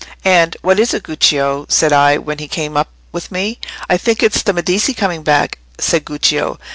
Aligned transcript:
And, 0.25 0.57
'What 0.63 0.79
is 0.79 0.95
it, 0.95 1.03
Guccio?' 1.03 1.67
said 1.69 1.93
I, 1.93 2.17
when 2.17 2.39
he 2.39 2.47
came 2.47 2.75
up 2.75 2.87
with 3.11 3.31
me. 3.31 3.59
'I 3.87 3.97
think 3.97 4.23
it's 4.23 4.41
the 4.41 4.51
Medici 4.51 4.95
coming 4.95 5.21
back,' 5.21 5.59
said 5.79 6.05
Guccio. 6.05 6.57